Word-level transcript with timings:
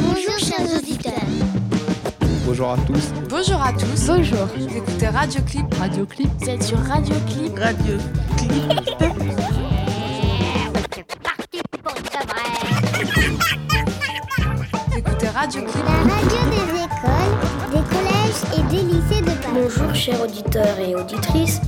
Bonjour 0.00 0.38
chers 0.38 0.66
auditeurs. 0.76 1.12
Bonjour 2.44 2.70
à 2.70 2.76
tous. 2.78 3.12
Bonjour 3.28 3.62
à 3.62 3.72
tous. 3.72 4.06
Bonjour. 4.06 4.48
Vous 4.56 4.76
écoutez 4.76 5.06
Radio 5.06 5.40
Clip. 5.42 5.72
Radio 5.74 6.04
Clip. 6.06 6.28
Vous 6.40 6.48
êtes 6.48 6.64
sur 6.64 6.78
Radio 6.78 7.14
Clip. 7.28 7.56
Radio 7.56 7.98
C'est 8.38 8.48
parti 11.22 11.60
pour. 11.84 11.94
Vous 14.88 14.98
écoutez 14.98 15.28
Radio 15.28 15.62
Clip. 15.62 15.84
La 15.86 15.92
radio 16.14 16.38
des 16.50 16.66
écoles, 16.82 17.34
des 17.70 17.84
collèges 17.94 18.42
et 18.56 18.62
des 18.70 18.82
lycées 18.82 19.20
de 19.20 19.30
Paris. 19.40 19.54
Bonjour 19.54 19.94
chers 19.94 20.20
auditeurs 20.20 20.78
et 20.80 20.96
auditrices. 20.96 21.60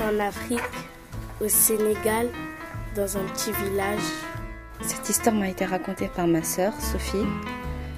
En 0.00 0.18
Afrique, 0.20 0.60
au 1.40 1.48
Sénégal, 1.48 2.28
dans 2.96 3.16
un 3.16 3.22
petit 3.32 3.52
village. 3.52 4.00
Cette 4.80 5.08
histoire 5.08 5.34
m'a 5.36 5.48
été 5.48 5.64
racontée 5.64 6.08
par 6.14 6.26
ma 6.26 6.42
sœur, 6.42 6.72
Sophie. 6.80 7.26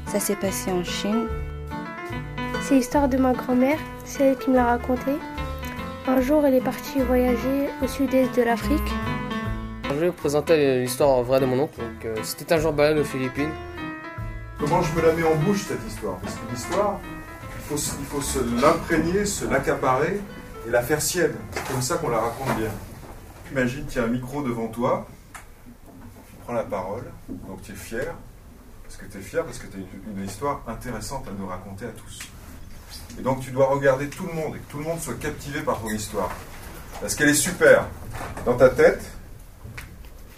Ça 0.06 0.20
s'est 0.20 0.36
passé 0.36 0.70
en 0.70 0.84
Chine. 0.84 1.26
C'est 2.62 2.74
l'histoire 2.74 3.08
de 3.08 3.16
ma 3.16 3.32
grand-mère, 3.32 3.78
c'est 4.04 4.24
elle 4.24 4.38
qui 4.38 4.50
me 4.50 4.56
l'a 4.56 4.66
racontée. 4.66 5.16
Un 6.06 6.20
jour, 6.20 6.44
elle 6.44 6.54
est 6.54 6.60
partie 6.64 7.00
voyager 7.00 7.68
au 7.82 7.86
sud-est 7.86 8.34
de 8.36 8.42
l'Afrique. 8.42 8.92
Je 9.88 9.94
vais 9.94 10.06
vous 10.08 10.12
présenter 10.14 10.80
l'histoire 10.80 11.22
vraie 11.22 11.40
de 11.40 11.46
mon 11.46 11.60
oncle. 11.60 11.78
Donc, 11.80 12.04
euh, 12.04 12.16
C'était 12.22 12.54
un 12.54 12.58
jour 12.58 12.72
baleine 12.72 12.98
aux 12.98 13.04
Philippines. 13.04 13.50
Comment 14.58 14.82
je 14.82 14.94
me 14.94 15.06
la 15.06 15.12
mets 15.14 15.22
en 15.24 15.36
bouche 15.36 15.62
cette 15.68 15.86
histoire? 15.86 16.16
Parce 16.18 16.34
qu'une 16.34 16.54
histoire, 16.54 17.00
il 17.56 17.62
faut, 17.68 17.76
se- 17.76 17.94
il 17.98 18.04
faut 18.06 18.20
se 18.20 18.38
l'imprégner, 18.60 19.24
se 19.24 19.46
l'accaparer 19.46 20.20
et 20.66 20.70
la 20.70 20.82
faire 20.82 21.02
sienne. 21.02 21.34
C'est 21.52 21.66
comme 21.68 21.82
ça 21.82 21.96
qu'on 21.96 22.08
la 22.08 22.18
raconte 22.18 22.56
bien. 22.56 22.70
Imagine 23.52 23.86
qu'il 23.86 24.00
y 24.00 24.04
a 24.04 24.06
un 24.06 24.10
micro 24.10 24.42
devant 24.42 24.68
toi, 24.68 25.06
tu 25.32 26.36
prends 26.44 26.54
la 26.54 26.64
parole, 26.64 27.04
donc 27.28 27.62
tu 27.62 27.72
es 27.72 27.76
fier. 27.76 28.14
Parce 28.82 28.96
que 28.96 29.06
tu 29.06 29.18
es 29.18 29.22
fier, 29.22 29.44
parce 29.44 29.58
que 29.58 29.66
tu 29.66 29.76
as 29.76 29.80
une, 29.80 30.18
une 30.18 30.24
histoire 30.24 30.62
intéressante 30.66 31.26
à 31.28 31.30
nous 31.38 31.46
raconter 31.46 31.84
à 31.86 31.90
tous. 31.90 32.20
Et 33.18 33.22
donc 33.22 33.40
tu 33.40 33.50
dois 33.50 33.66
regarder 33.66 34.08
tout 34.08 34.26
le 34.26 34.32
monde 34.32 34.56
et 34.56 34.58
que 34.58 34.70
tout 34.70 34.78
le 34.78 34.84
monde 34.84 35.00
soit 35.00 35.18
captivé 35.18 35.60
par 35.60 35.80
ton 35.80 35.88
histoire. 35.88 36.30
Parce 37.00 37.14
qu'elle 37.14 37.28
est 37.28 37.34
super. 37.34 37.86
Dans 38.44 38.56
ta 38.56 38.70
tête, 38.70 39.02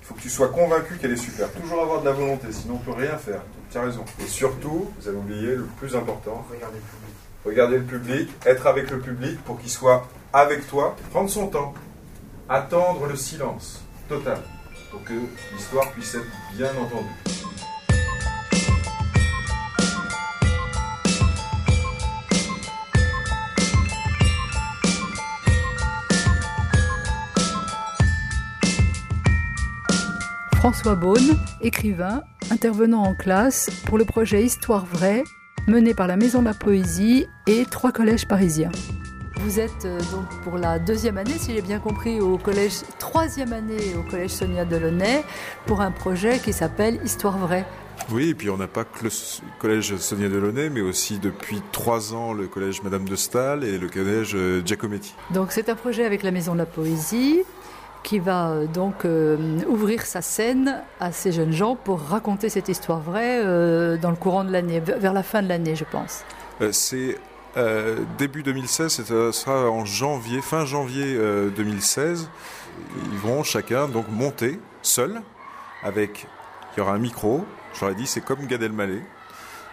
il 0.00 0.06
faut 0.06 0.14
que 0.14 0.20
tu 0.20 0.30
sois 0.30 0.48
convaincu 0.48 0.96
qu'elle 0.96 1.12
est 1.12 1.16
super. 1.16 1.50
Toujours 1.52 1.82
avoir 1.82 2.00
de 2.00 2.06
la 2.06 2.12
volonté, 2.12 2.48
sinon 2.50 2.74
on 2.74 2.78
ne 2.78 2.94
peut 2.94 3.00
rien 3.00 3.16
faire. 3.18 3.42
Tu 3.70 3.78
as 3.78 3.82
raison. 3.82 4.04
Et 4.20 4.28
surtout, 4.28 4.90
vous 4.98 5.08
avez 5.08 5.16
oublié 5.16 5.54
le 5.56 5.64
plus 5.78 5.94
important. 5.96 6.46
Regardez 6.50 6.78
le 6.78 6.82
public. 6.82 7.14
Regarder 7.44 7.78
le 7.78 7.84
public, 7.84 8.30
être 8.46 8.66
avec 8.66 8.90
le 8.90 8.98
public 8.98 9.42
pour 9.44 9.60
qu'il 9.60 9.70
soit 9.70 10.06
avec 10.32 10.66
toi, 10.68 10.96
prendre 11.10 11.30
son 11.30 11.48
temps, 11.48 11.74
attendre 12.48 13.06
le 13.06 13.16
silence 13.16 13.82
total 14.08 14.38
pour 14.90 15.02
que 15.04 15.14
l'histoire 15.54 15.90
puisse 15.92 16.14
être 16.14 16.26
bien 16.56 16.70
entendue. 16.70 17.36
François 30.56 30.96
Beaune, 30.96 31.38
écrivain, 31.60 32.22
intervenant 32.50 33.04
en 33.04 33.14
classe 33.14 33.70
pour 33.86 33.98
le 33.98 34.04
projet 34.04 34.42
Histoire 34.42 34.84
vraie, 34.84 35.22
mené 35.68 35.94
par 35.94 36.08
la 36.08 36.16
Maison 36.16 36.40
de 36.40 36.46
la 36.46 36.54
Poésie 36.54 37.26
et 37.46 37.64
trois 37.70 37.92
collèges 37.92 38.26
parisiens. 38.26 38.72
Vous 39.46 39.60
êtes 39.60 39.84
euh, 39.84 40.00
donc 40.10 40.26
pour 40.42 40.58
la 40.58 40.80
deuxième 40.80 41.18
année, 41.18 41.38
si 41.38 41.54
j'ai 41.54 41.62
bien 41.62 41.78
compris, 41.78 42.20
au 42.20 42.36
collège, 42.36 42.80
troisième 42.98 43.52
année 43.52 43.94
au 43.96 44.02
collège 44.02 44.30
Sonia 44.30 44.64
Delaunay, 44.64 45.22
pour 45.66 45.80
un 45.82 45.92
projet 45.92 46.40
qui 46.40 46.52
s'appelle 46.52 46.98
Histoire 47.04 47.38
vraie. 47.38 47.64
Oui, 48.10 48.30
et 48.30 48.34
puis 48.34 48.50
on 48.50 48.56
n'a 48.56 48.66
pas 48.66 48.82
que 48.82 49.04
le 49.04 49.10
collège 49.60 49.96
Sonia 49.98 50.28
Delaunay, 50.28 50.68
mais 50.68 50.80
aussi 50.80 51.20
depuis 51.20 51.62
trois 51.70 52.12
ans 52.12 52.32
le 52.32 52.48
collège 52.48 52.82
Madame 52.82 53.04
de 53.04 53.14
Staël 53.14 53.62
et 53.62 53.78
le 53.78 53.88
collège 53.88 54.32
euh, 54.34 54.62
Giacometti. 54.66 55.14
Donc 55.30 55.52
c'est 55.52 55.68
un 55.68 55.76
projet 55.76 56.04
avec 56.04 56.24
la 56.24 56.32
Maison 56.32 56.54
de 56.54 56.58
la 56.58 56.66
Poésie 56.66 57.42
qui 58.02 58.18
va 58.18 58.48
euh, 58.50 58.66
donc 58.66 59.04
euh, 59.04 59.60
ouvrir 59.68 60.06
sa 60.06 60.22
scène 60.22 60.82
à 60.98 61.12
ces 61.12 61.30
jeunes 61.30 61.52
gens 61.52 61.76
pour 61.76 62.00
raconter 62.00 62.48
cette 62.48 62.68
histoire 62.68 62.98
vraie 62.98 63.40
euh, 63.44 63.96
dans 63.96 64.10
le 64.10 64.16
courant 64.16 64.42
de 64.42 64.50
l'année, 64.50 64.80
vers 64.80 64.98
vers 64.98 65.12
la 65.12 65.22
fin 65.22 65.40
de 65.40 65.48
l'année, 65.48 65.76
je 65.76 65.84
pense. 65.84 66.24
Euh, 66.62 66.70
C'est 66.72 67.16
euh, 67.56 67.96
début 68.18 68.42
2016, 68.42 68.92
c'est, 68.92 69.10
euh, 69.10 69.32
ce 69.32 69.40
sera 69.42 69.70
en 69.70 69.84
janvier, 69.84 70.40
fin 70.42 70.64
janvier 70.64 71.14
euh, 71.16 71.50
2016. 71.50 72.28
Ils 73.12 73.18
vont 73.18 73.42
chacun 73.42 73.88
donc 73.88 74.06
monter 74.10 74.60
seuls 74.82 75.22
avec, 75.82 76.26
il 76.74 76.80
y 76.80 76.82
aura 76.82 76.92
un 76.92 76.98
micro, 76.98 77.44
ai 77.90 77.94
dit 77.94 78.06
c'est 78.06 78.20
comme 78.20 78.46
Gad 78.46 78.62
Elmaleh, 78.62 79.02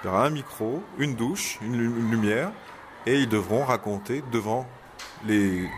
il 0.03 0.07
y 0.07 0.09
aura 0.09 0.25
un 0.25 0.29
micro, 0.29 0.81
une 0.97 1.15
douche, 1.15 1.57
une, 1.61 1.77
lu- 1.77 1.99
une 1.99 2.11
lumière 2.11 2.51
et 3.05 3.19
ils 3.19 3.27
devront 3.29 3.65
raconter 3.65 4.23
devant 4.31 4.65
les, 5.25 5.69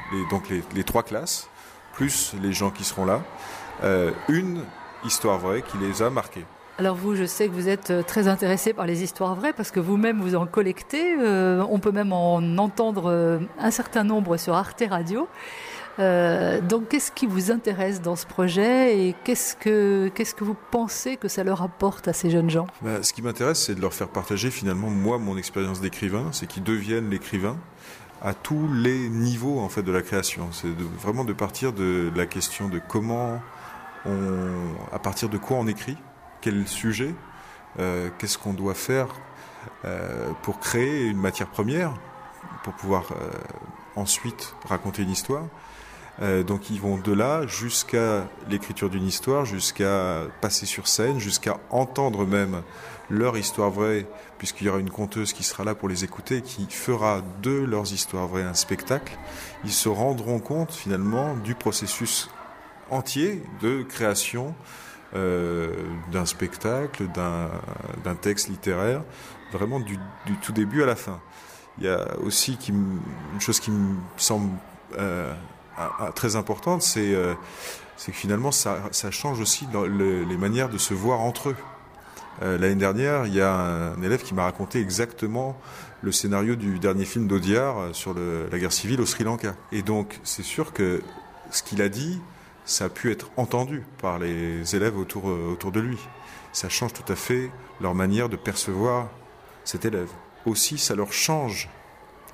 trois 0.83 1.03
classes, 1.03 1.49
plus 1.93 2.33
les 2.41 2.53
gens 2.53 2.69
qui 2.69 2.83
seront 2.83 3.05
là, 3.05 3.21
euh, 3.83 4.11
une 4.29 4.63
histoire 5.03 5.39
vraie 5.39 5.61
qui 5.63 5.77
les 5.77 6.01
a 6.03 6.09
marqués. 6.09 6.45
Alors 6.77 6.97
vous, 6.97 7.15
je 7.15 7.23
sais 7.23 7.47
que 7.47 7.53
vous 7.53 7.69
êtes 7.69 7.91
euh, 7.91 8.03
très 8.03 8.27
intéressé 8.27 8.73
par 8.73 8.85
les 8.85 9.01
histoires 9.01 9.33
vraies 9.35 9.53
parce 9.53 9.71
que 9.71 9.79
vous-même 9.79 10.19
vous 10.19 10.35
en 10.35 10.45
collectez. 10.45 11.15
Euh, 11.17 11.63
on 11.69 11.79
peut 11.79 11.93
même 11.93 12.11
en 12.11 12.57
entendre 12.57 13.09
euh, 13.09 13.39
un 13.59 13.71
certain 13.71 14.03
nombre 14.03 14.35
sur 14.35 14.55
Arte 14.55 14.83
Radio. 14.89 15.27
Donc 15.97 16.89
qu'est-ce 16.89 17.09
qui 17.09 17.25
vous 17.25 17.51
intéresse 17.51 18.01
dans 18.01 18.17
ce 18.17 18.25
projet 18.25 18.99
et 18.99 19.15
qu'est-ce 19.23 19.55
que 19.55 20.43
vous 20.43 20.57
pensez 20.69 21.15
que 21.15 21.29
ça 21.29 21.45
leur 21.45 21.61
apporte 21.61 22.09
à 22.09 22.13
ces 22.13 22.29
jeunes 22.29 22.49
gens? 22.49 22.67
Bah, 22.81 23.01
ce 23.01 23.13
qui 23.13 23.21
m'intéresse, 23.21 23.63
c'est 23.63 23.75
de 23.75 23.79
leur 23.79 23.93
faire 23.93 24.09
partager 24.09 24.51
finalement 24.51 24.89
moi 24.89 25.19
mon 25.19 25.37
expérience 25.37 25.79
d'écrivain, 25.79 26.27
c'est 26.33 26.47
qu'ils 26.47 26.63
deviennent 26.63 27.09
l'écrivain 27.09 27.55
à 28.21 28.33
tous 28.33 28.67
les 28.73 29.07
niveaux 29.07 29.59
en 29.59 29.69
fait 29.69 29.83
de 29.83 29.91
la 29.93 30.01
création. 30.01 30.49
C'est 30.51 30.67
vraiment 31.01 31.23
de 31.23 31.31
partir 31.31 31.71
de 31.71 32.11
la 32.13 32.25
question 32.25 32.67
de 32.67 32.81
comment 32.85 33.39
à 34.91 34.99
partir 34.99 35.29
de 35.29 35.37
quoi 35.37 35.55
on 35.55 35.67
écrit, 35.67 35.95
quel 36.45 36.67
sujet, 36.67 37.15
euh, 37.79 38.09
qu'est-ce 38.19 38.37
qu'on 38.37 38.53
doit 38.53 38.75
faire 38.75 39.07
euh, 39.83 40.29
pour 40.43 40.59
créer 40.59 41.07
une 41.07 41.17
matière 41.17 41.47
première, 41.47 41.91
pour 42.63 42.73
pouvoir 42.73 43.11
euh, 43.13 43.31
ensuite 43.95 44.53
raconter 44.69 45.01
une 45.01 45.09
histoire. 45.09 45.45
Donc 46.47 46.69
ils 46.69 46.79
vont 46.79 46.97
de 46.97 47.11
là 47.11 47.45
jusqu'à 47.45 48.25
l'écriture 48.49 48.89
d'une 48.89 49.05
histoire, 49.05 49.43
jusqu'à 49.43 50.21
passer 50.39 50.65
sur 50.65 50.87
scène, 50.87 51.19
jusqu'à 51.19 51.57
entendre 51.71 52.25
même 52.25 52.61
leur 53.09 53.37
histoire 53.37 53.69
vraie, 53.69 54.07
puisqu'il 54.37 54.67
y 54.67 54.69
aura 54.69 54.79
une 54.79 54.91
conteuse 54.91 55.33
qui 55.33 55.43
sera 55.43 55.65
là 55.65 55.75
pour 55.75 55.89
les 55.89 56.05
écouter, 56.05 56.41
qui 56.41 56.67
fera 56.69 57.21
de 57.43 57.51
leurs 57.51 57.91
histoires 57.91 58.27
vraies 58.27 58.43
un 58.43 58.53
spectacle. 58.53 59.17
Ils 59.65 59.73
se 59.73 59.89
rendront 59.89 60.39
compte 60.39 60.71
finalement 60.71 61.35
du 61.35 61.53
processus 61.53 62.29
entier 62.89 63.43
de 63.61 63.83
création 63.83 64.55
d'un 66.11 66.25
spectacle, 66.25 67.07
d'un 67.13 68.15
texte 68.15 68.49
littéraire, 68.49 69.01
vraiment 69.51 69.79
du, 69.79 69.97
tout 70.41 70.51
début 70.51 70.83
à 70.83 70.85
la 70.85 70.95
fin. 70.95 71.19
Il 71.77 71.85
y 71.85 71.89
a 71.89 72.17
aussi 72.19 72.57
une 72.67 72.99
chose 73.39 73.59
qui 73.59 73.71
me 73.71 73.95
semble 74.17 74.49
euh, 74.97 75.33
très 76.15 76.35
importante, 76.35 76.81
c'est 76.81 77.13
euh, 77.13 77.33
c'est 77.97 78.11
que 78.11 78.17
finalement 78.17 78.51
ça, 78.51 78.91
change 79.11 79.39
aussi 79.39 79.67
les 79.73 80.37
manières 80.37 80.69
de 80.69 80.77
se 80.77 80.93
voir 80.93 81.21
entre 81.21 81.49
eux. 81.49 81.55
Euh, 82.41 82.57
L'année 82.57 82.75
dernière, 82.75 83.25
il 83.25 83.33
y 83.33 83.41
a 83.41 83.53
un 83.53 84.01
élève 84.01 84.21
qui 84.21 84.33
m'a 84.33 84.43
raconté 84.43 84.81
exactement 84.81 85.57
le 86.01 86.11
scénario 86.11 86.55
du 86.55 86.79
dernier 86.79 87.05
film 87.05 87.27
d'Audiard 87.27 87.79
euh, 87.79 87.93
sur 87.93 88.13
la 88.13 88.59
guerre 88.59 88.73
civile 88.73 88.99
au 88.99 89.05
Sri 89.05 89.23
Lanka. 89.23 89.55
Et 89.71 89.81
donc, 89.81 90.19
c'est 90.23 90.43
sûr 90.43 90.73
que 90.73 91.01
ce 91.51 91.63
qu'il 91.63 91.81
a 91.81 91.87
dit, 91.87 92.19
ça 92.65 92.85
a 92.85 92.89
pu 92.89 93.11
être 93.11 93.29
entendu 93.37 93.83
par 94.01 94.19
les 94.19 94.75
élèves 94.75 94.97
autour, 94.97 95.29
euh, 95.29 95.51
autour 95.51 95.71
de 95.71 95.79
lui. 95.79 95.97
Ça 96.51 96.69
change 96.69 96.93
tout 96.93 97.11
à 97.11 97.15
fait 97.15 97.51
leur 97.81 97.93
manière 97.95 98.29
de 98.29 98.35
percevoir 98.35 99.07
cet 99.63 99.85
élève. 99.85 100.09
Aussi, 100.45 100.77
ça 100.77 100.95
leur 100.95 101.13
change 101.13 101.69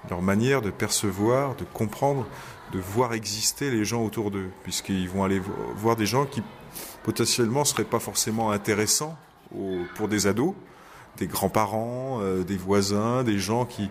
leur 0.09 0.21
manière 0.21 0.61
de 0.61 0.71
percevoir, 0.71 1.55
de 1.55 1.63
comprendre, 1.63 2.25
de 2.71 2.79
voir 2.79 3.13
exister 3.13 3.69
les 3.69 3.85
gens 3.85 4.03
autour 4.03 4.31
d'eux, 4.31 4.49
puisqu'ils 4.63 5.07
vont 5.09 5.23
aller 5.23 5.39
vo- 5.39 5.53
voir 5.75 5.95
des 5.95 6.05
gens 6.07 6.25
qui 6.25 6.41
potentiellement 7.03 7.65
seraient 7.65 7.83
pas 7.83 7.99
forcément 7.99 8.51
intéressants 8.51 9.15
pour 9.95 10.07
des 10.07 10.27
ados, 10.27 10.53
des 11.17 11.27
grands-parents, 11.27 12.19
euh, 12.21 12.43
des 12.43 12.57
voisins, 12.57 13.23
des 13.23 13.37
gens 13.37 13.65
qui 13.65 13.89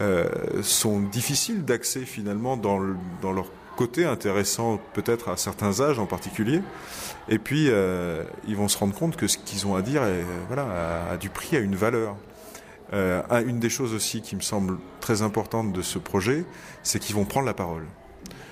euh, 0.00 0.28
sont 0.62 1.00
difficiles 1.00 1.64
d'accès 1.64 2.04
finalement 2.04 2.56
dans, 2.56 2.80
dans 3.22 3.32
leur 3.32 3.46
côté 3.80 4.04
intéressant 4.04 4.78
peut-être 4.92 5.30
à 5.30 5.38
certains 5.38 5.80
âges 5.80 5.98
en 5.98 6.04
particulier. 6.04 6.60
Et 7.30 7.38
puis, 7.38 7.70
euh, 7.70 8.24
ils 8.46 8.54
vont 8.54 8.68
se 8.68 8.76
rendre 8.76 8.94
compte 8.94 9.16
que 9.16 9.26
ce 9.26 9.38
qu'ils 9.38 9.66
ont 9.66 9.74
à 9.74 9.80
dire 9.80 10.02
est, 10.04 10.22
voilà, 10.48 10.64
a, 11.08 11.12
a 11.12 11.16
du 11.16 11.30
prix, 11.30 11.56
a 11.56 11.60
une 11.60 11.76
valeur. 11.76 12.14
Euh, 12.92 13.22
une 13.46 13.58
des 13.58 13.70
choses 13.70 13.94
aussi 13.94 14.20
qui 14.20 14.36
me 14.36 14.42
semble 14.42 14.76
très 15.00 15.22
importante 15.22 15.72
de 15.72 15.80
ce 15.80 15.98
projet, 15.98 16.44
c'est 16.82 16.98
qu'ils 16.98 17.16
vont 17.16 17.24
prendre 17.24 17.46
la 17.46 17.54
parole. 17.54 17.86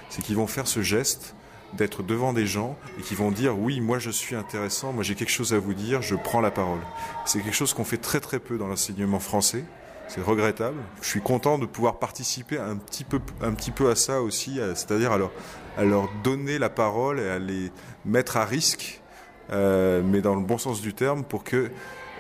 C'est 0.09 0.23
qu'ils 0.23 0.37
vont 0.37 0.47
faire 0.47 0.67
ce 0.67 0.81
geste 0.81 1.35
d'être 1.75 2.03
devant 2.03 2.33
des 2.33 2.47
gens 2.47 2.79
et 2.99 3.03
qui 3.03 3.15
vont 3.15 3.31
dire 3.31 3.59
oui, 3.59 3.83
moi 3.83 3.99
je 3.99 4.09
suis 4.09 4.35
intéressant, 4.35 4.95
moi 4.95 5.03
j'ai 5.03 5.15
quelque 5.15 5.29
chose 5.31 5.53
à 5.53 5.59
vous 5.59 5.75
dire, 5.75 6.01
je 6.01 6.15
prends 6.15 6.41
la 6.41 6.51
parole. 6.51 6.81
C'est 7.27 7.43
quelque 7.43 7.55
chose 7.55 7.75
qu'on 7.75 7.85
fait 7.85 7.99
très 7.99 8.21
très 8.21 8.39
peu 8.39 8.57
dans 8.57 8.67
l'enseignement 8.67 9.21
français. 9.21 9.65
C'est 10.09 10.23
regrettable. 10.23 10.79
Je 11.03 11.07
suis 11.07 11.21
content 11.21 11.59
de 11.59 11.67
pouvoir 11.67 11.99
participer 11.99 12.59
un 12.59 12.77
petit 12.77 13.05
peu, 13.05 13.21
un 13.43 13.53
petit 13.53 13.71
peu 13.71 13.91
à 13.91 13.95
ça 13.95 14.23
aussi, 14.23 14.59
c'est-à-dire 14.75 15.13
à 15.13 15.85
leur, 15.85 16.09
donner 16.25 16.59
la 16.59 16.71
parole 16.71 17.21
et 17.21 17.29
à 17.29 17.39
les 17.39 17.71
mettre 18.05 18.37
à 18.37 18.45
risque, 18.45 19.03
euh, 19.51 20.03
mais 20.05 20.21
dans 20.21 20.35
le 20.35 20.43
bon 20.43 20.59
sens 20.59 20.81
du 20.81 20.95
terme, 20.95 21.25
pour 21.25 21.45
que 21.45 21.71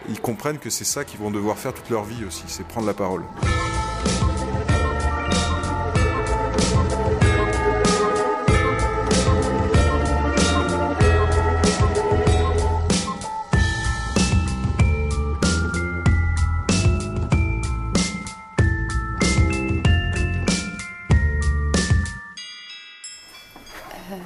ils 0.08 0.20
comprennent 0.20 0.58
que 0.58 0.70
c'est 0.70 0.84
ça 0.84 1.04
qu'ils 1.04 1.18
vont 1.18 1.30
devoir 1.30 1.56
faire 1.56 1.74
toute 1.74 1.90
leur 1.90 2.04
vie 2.04 2.24
aussi, 2.24 2.44
c'est 2.46 2.66
prendre 2.66 2.86
la 2.86 2.94
parole. 2.94 3.22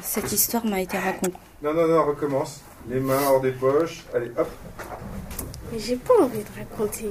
Cette 0.02 0.32
histoire 0.32 0.64
m'a 0.64 0.80
été 0.80 0.98
racontée. 0.98 1.32
Non, 1.62 1.74
non, 1.74 1.86
non, 1.86 2.04
recommence. 2.04 2.60
Les 2.88 3.00
mains 3.00 3.22
hors 3.28 3.40
des 3.40 3.52
poches. 3.52 4.04
Allez, 4.14 4.30
hop. 4.36 4.48
Mais 5.72 5.78
j'ai 5.78 5.96
pas 5.96 6.14
envie 6.20 6.40
de 6.40 6.58
raconter. 6.58 7.10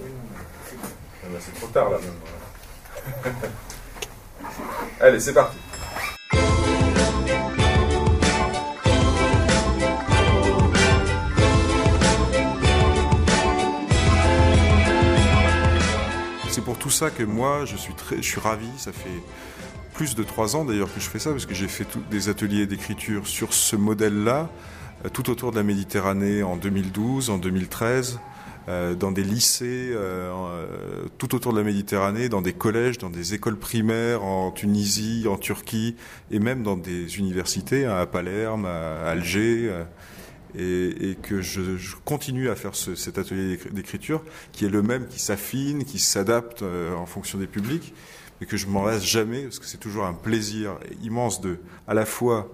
Ah 1.23 1.27
bah, 1.31 1.39
c'est 1.39 1.53
trop 1.53 1.67
tard 1.67 1.89
là 1.89 1.97
même. 1.99 3.33
Allez, 4.99 5.19
c'est 5.19 5.33
parti. 5.33 5.57
C'est 16.49 16.65
pour 16.65 16.77
tout 16.77 16.89
ça 16.89 17.09
que 17.09 17.23
moi, 17.23 17.63
je 17.65 17.77
suis 17.77 17.93
très, 17.93 18.17
je 18.17 18.21
suis 18.21 18.39
ravi. 18.39 18.67
Ça 18.77 18.91
fait 18.91 19.09
plus 20.01 20.15
de 20.15 20.23
trois 20.23 20.55
ans 20.55 20.65
d'ailleurs 20.65 20.91
que 20.91 20.99
je 20.99 21.07
fais 21.07 21.19
ça, 21.19 21.29
parce 21.29 21.45
que 21.45 21.53
j'ai 21.53 21.67
fait 21.67 21.85
des 22.09 22.27
ateliers 22.27 22.65
d'écriture 22.65 23.27
sur 23.27 23.53
ce 23.53 23.75
modèle-là, 23.75 24.49
euh, 25.05 25.09
tout 25.09 25.29
autour 25.29 25.51
de 25.51 25.57
la 25.57 25.61
Méditerranée 25.61 26.41
en 26.41 26.55
2012, 26.57 27.29
en 27.29 27.37
2013, 27.37 28.19
euh, 28.67 28.95
dans 28.95 29.11
des 29.11 29.21
lycées 29.23 29.91
euh, 29.93 31.05
tout 31.19 31.35
autour 31.35 31.53
de 31.53 31.59
la 31.59 31.63
Méditerranée, 31.63 32.29
dans 32.29 32.41
des 32.41 32.53
collèges, 32.53 32.97
dans 32.97 33.11
des 33.11 33.35
écoles 33.35 33.57
primaires 33.59 34.23
en 34.23 34.49
Tunisie, 34.49 35.27
en 35.29 35.37
Turquie, 35.37 35.95
et 36.31 36.39
même 36.39 36.63
dans 36.63 36.77
des 36.77 37.19
universités, 37.19 37.85
hein, 37.85 37.95
à 37.97 38.07
Palerme, 38.07 38.65
à 38.65 39.07
Alger. 39.07 39.71
et, 40.57 41.15
que 41.21 41.41
je, 41.43 41.61
continue 42.05 42.49
à 42.49 42.55
faire 42.55 42.73
ce- 42.73 42.95
cet 42.95 43.19
atelier 43.19 43.55
d'écri- 43.55 43.71
d'écriture, 43.71 44.23
qui 44.51 44.65
est 44.65 44.69
le 44.69 44.81
même, 44.81 45.05
qui 45.07 45.19
s'affine, 45.19 45.85
qui 45.85 45.99
s'adapte 45.99 46.63
en 46.63 47.05
fonction 47.05 47.37
des 47.37 47.45
publics, 47.45 47.93
mais 48.41 48.47
que 48.47 48.57
je 48.57 48.65
m'en 48.65 48.83
lasse 48.83 49.05
jamais, 49.05 49.43
parce 49.43 49.59
que 49.59 49.67
c'est 49.67 49.77
toujours 49.77 50.03
un 50.05 50.13
plaisir 50.13 50.79
immense 51.03 51.41
de, 51.41 51.59
à 51.87 51.93
la 51.93 52.05
fois 52.05 52.51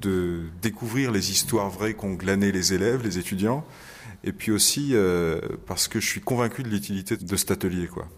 de 0.00 0.42
découvrir 0.60 1.12
les 1.12 1.30
histoires 1.30 1.70
vraies 1.70 1.94
qu'ont 1.94 2.14
glanées 2.14 2.50
les 2.50 2.74
élèves, 2.74 3.04
les 3.04 3.18
étudiants, 3.18 3.64
et 4.24 4.32
puis 4.32 4.50
aussi 4.50 4.90
euh, 4.92 5.40
parce 5.66 5.86
que 5.86 6.00
je 6.00 6.08
suis 6.08 6.20
convaincu 6.20 6.64
de 6.64 6.68
l'utilité 6.68 7.16
de 7.16 7.36
cet 7.36 7.52
atelier, 7.52 7.86
quoi. 7.86 8.08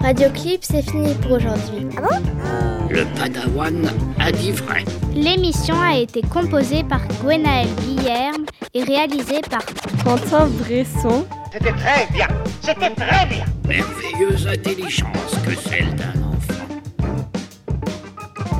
Radioclip, 0.00 0.64
c'est 0.64 0.82
fini 0.82 1.14
pour 1.16 1.32
aujourd'hui. 1.32 1.86
Ah 1.98 2.00
bon? 2.00 2.79
Le 2.90 3.04
padawan 3.16 3.88
a 4.18 4.32
dit 4.32 4.50
vrai. 4.50 4.84
L'émission 5.14 5.80
a 5.80 5.96
été 5.96 6.22
composée 6.22 6.82
par 6.82 7.00
Gwenaël 7.22 7.68
Guillerme 7.86 8.44
et 8.74 8.82
réalisée 8.82 9.40
par 9.48 9.62
Quentin 10.04 10.46
Bresson. 10.58 11.24
C'était 11.52 11.72
très 11.72 12.06
bien. 12.12 12.26
C'était 12.60 12.90
très 12.90 13.26
bien. 13.26 13.44
Merveilleuse 13.68 14.46
intelligence 14.48 15.34
que 15.44 15.54
celle 15.54 15.94
d'un 15.94 16.20
enfant. 16.22 16.66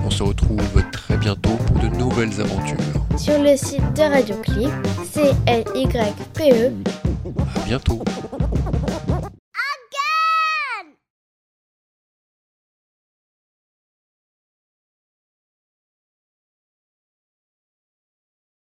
On 0.07 0.11
se 0.11 0.23
retrouve 0.23 0.83
très 0.93 1.17
bientôt 1.17 1.57
pour 1.67 1.79
de 1.81 1.89
nouvelles 1.97 2.41
aventures. 2.41 2.77
sur 3.17 3.43
le 3.43 3.57
site 3.57 3.93
de 3.97 4.03
Radioclip, 4.03 4.71
C-L-Y-P-E. 5.13 6.73
À 7.57 7.61
bientôt. 7.67 8.03